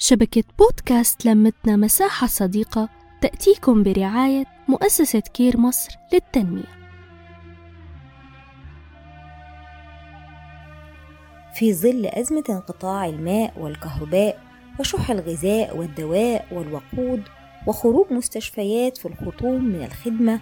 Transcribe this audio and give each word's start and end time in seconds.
شبكة 0.00 0.44
بودكاست 0.58 1.26
لمتنا 1.26 1.76
مساحة 1.76 2.26
صديقة 2.26 2.88
تأتيكم 3.20 3.82
برعاية 3.82 4.44
مؤسسة 4.68 5.20
كير 5.20 5.56
مصر 5.56 5.90
للتنمية. 6.12 6.78
في 11.54 11.74
ظل 11.74 12.06
أزمة 12.06 12.44
انقطاع 12.48 13.06
الماء 13.06 13.52
والكهرباء 13.56 14.40
وشح 14.80 15.10
الغذاء 15.10 15.76
والدواء 15.76 16.46
والوقود 16.52 17.22
وخروج 17.66 18.12
مستشفيات 18.12 18.98
في 18.98 19.08
الخطوم 19.08 19.64
من 19.64 19.84
الخدمة 19.84 20.40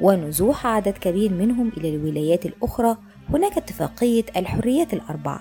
ونزوح 0.00 0.66
عدد 0.66 0.98
كبير 0.98 1.32
منهم 1.32 1.72
إلى 1.76 1.96
الولايات 1.96 2.46
الأخرى 2.46 2.96
هناك 3.30 3.56
اتفاقية 3.56 4.24
الحريات 4.36 4.94
الأربع 4.94 5.40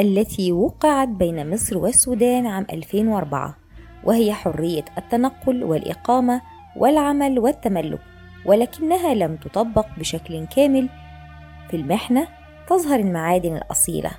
التي 0.00 0.52
وقعت 0.52 1.08
بين 1.08 1.50
مصر 1.50 1.78
والسودان 1.78 2.46
عام 2.46 2.66
2004 2.72 3.56
وهي 4.04 4.32
حرية 4.32 4.84
التنقل 4.98 5.64
والإقامة 5.64 6.40
والعمل 6.76 7.38
والتملك 7.38 8.00
ولكنها 8.46 9.14
لم 9.14 9.36
تطبق 9.36 9.86
بشكل 9.98 10.46
كامل 10.46 10.88
في 11.70 11.76
المحنة 11.76 12.28
تظهر 12.68 13.00
المعادن 13.00 13.56
الأصيلة. 13.56 14.10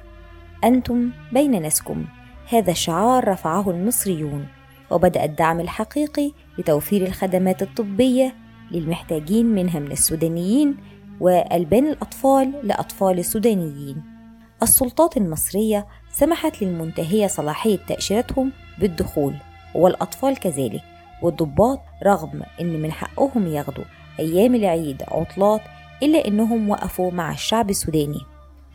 أنتم 0.63 1.11
بين 1.33 1.63
نسكم 1.63 2.05
هذا 2.49 2.71
الشعار 2.71 3.27
رفعه 3.27 3.69
المصريون 3.69 4.47
وبدأ 4.91 5.23
الدعم 5.23 5.59
الحقيقي 5.59 6.31
لتوفير 6.57 7.07
الخدمات 7.07 7.61
الطبية 7.61 8.35
للمحتاجين 8.71 9.45
منها 9.45 9.80
من 9.80 9.91
السودانيين 9.91 10.77
وألبان 11.19 11.88
الأطفال 11.88 12.53
لأطفال 12.63 13.19
السودانيين. 13.19 14.18
السلطات 14.63 15.17
المصرية 15.17 15.87
سمحت 16.11 16.61
للمنتهية 16.61 17.27
صلاحية 17.27 17.77
تأشيرتهم 17.87 18.51
بالدخول 18.79 19.35
والأطفال 19.75 20.39
كذلك 20.39 20.81
والضباط 21.21 21.79
رغم 22.03 22.41
أن 22.61 22.81
من 22.81 22.91
حقهم 22.91 23.47
ياخدوا 23.47 23.83
أيام 24.19 24.55
العيد 24.55 25.03
عطلات 25.07 25.61
إلا 26.03 26.27
أنهم 26.27 26.69
وقفوا 26.69 27.11
مع 27.11 27.31
الشعب 27.31 27.69
السوداني. 27.69 28.21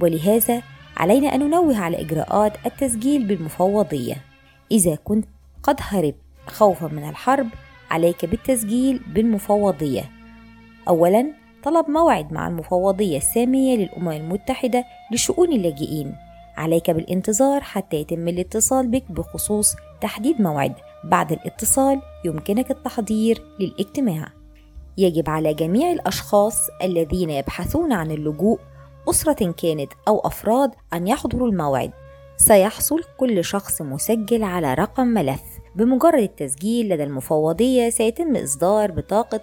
ولهذا 0.00 0.62
علينا 0.96 1.34
أن 1.34 1.40
ننوه 1.40 1.78
على 1.78 2.00
إجراءات 2.00 2.66
التسجيل 2.66 3.26
بالمفوضية. 3.26 4.14
إذا 4.72 4.94
كنت 4.94 5.24
قد 5.62 5.76
هربت 5.80 6.20
خوفا 6.46 6.86
من 6.86 7.08
الحرب 7.08 7.48
عليك 7.90 8.24
بالتسجيل 8.24 9.00
بالمفوضية. 9.14 10.10
أولا 10.88 11.43
طلب 11.64 11.90
موعد 11.90 12.32
مع 12.32 12.48
المفوضية 12.48 13.16
السامية 13.16 13.76
للأمم 13.76 14.10
المتحدة 14.10 14.84
لشؤون 15.12 15.52
اللاجئين. 15.52 16.16
عليك 16.56 16.90
بالانتظار 16.90 17.60
حتى 17.60 17.96
يتم 17.96 18.28
الاتصال 18.28 18.88
بك 18.88 19.04
بخصوص 19.10 19.76
تحديد 20.00 20.40
موعد. 20.40 20.74
بعد 21.04 21.32
الاتصال 21.32 22.02
يمكنك 22.24 22.70
التحضير 22.70 23.42
للاجتماع. 23.60 24.28
يجب 24.98 25.30
على 25.30 25.54
جميع 25.54 25.92
الأشخاص 25.92 26.56
الذين 26.82 27.30
يبحثون 27.30 27.92
عن 27.92 28.10
اللجوء 28.10 28.58
أسرة 29.10 29.52
كانت 29.52 29.92
أو 30.08 30.18
أفراد 30.18 30.70
أن 30.94 31.06
يحضروا 31.08 31.48
الموعد. 31.48 31.90
سيحصل 32.36 33.00
كل 33.16 33.44
شخص 33.44 33.82
مسجل 33.82 34.42
على 34.42 34.74
رقم 34.74 35.06
ملف. 35.06 35.42
بمجرد 35.76 36.22
التسجيل 36.22 36.88
لدى 36.88 37.04
المفوضية 37.04 37.90
سيتم 37.90 38.36
إصدار 38.36 38.90
بطاقة 38.90 39.40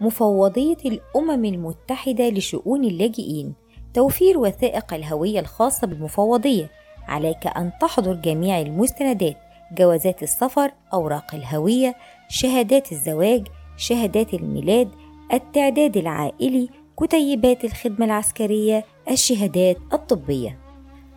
مفوضية 0.00 0.76
الأمم 0.84 1.44
المتحدة 1.44 2.28
لشؤون 2.28 2.84
اللاجئين 2.84 3.54
توفير 3.94 4.38
وثائق 4.38 4.94
الهوية 4.94 5.40
الخاصة 5.40 5.86
بالمفوضية 5.86 6.70
عليك 7.08 7.46
أن 7.46 7.72
تحضر 7.80 8.14
جميع 8.14 8.60
المستندات 8.60 9.36
جوازات 9.72 10.22
السفر 10.22 10.70
أوراق 10.92 11.34
الهوية 11.34 11.94
شهادات 12.28 12.92
الزواج 12.92 13.46
شهادات 13.76 14.34
الميلاد 14.34 14.88
التعداد 15.32 15.96
العائلي 15.96 16.68
كتيبات 17.00 17.64
الخدمة 17.64 18.06
العسكرية 18.06 18.84
الشهادات 19.10 19.76
الطبية. 19.92 20.58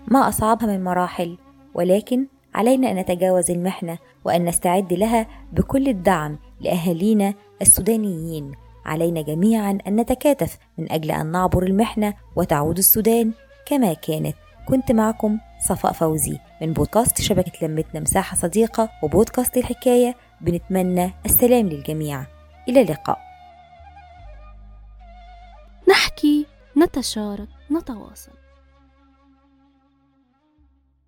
ما 0.08 0.30
أصعبها 0.30 0.68
من 0.68 0.84
مراحل 0.84 1.38
ولكن 1.74 2.28
علينا 2.56 2.92
أن 2.92 2.96
نتجاوز 2.96 3.52
المحنة 3.52 3.98
وأن 4.26 4.46
نستعد 4.46 4.94
لها 4.94 5.28
بكل 5.54 5.88
الدعم 5.88 6.40
لأهالينا 6.62 7.34
السودانيين. 7.62 8.52
علينا 8.86 9.22
جميعا 9.22 9.78
أن 9.88 9.96
نتكاتف 9.96 10.58
من 10.78 10.92
أجل 10.92 11.12
أن 11.12 11.32
نعبر 11.32 11.64
المحنة 11.64 12.14
وتعود 12.36 12.78
السودان 12.78 13.32
كما 13.66 13.94
كانت. 13.94 14.36
كنت 14.68 14.92
معكم 14.92 15.40
صفاء 15.68 15.92
فوزي 15.92 16.40
من 16.62 16.74
بودكاست 16.74 17.22
شبكة 17.22 17.68
لمتنا 17.68 18.00
مساحة 18.00 18.36
صديقة 18.36 18.90
وبودكاست 19.04 19.58
الحكاية. 19.58 20.16
بنتمنى 20.42 21.14
السلام 21.26 21.70
للجميع. 21.70 22.26
إلى 22.70 22.82
اللقاء. 22.82 23.20
نحكي 25.90 26.46
نتشارك 26.78 27.48
نتواصل. 27.72 28.39